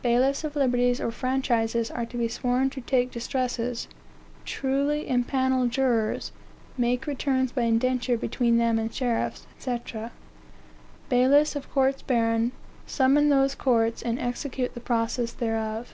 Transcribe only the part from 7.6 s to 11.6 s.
indenture between them and sheriffs, &c. "Bailiffs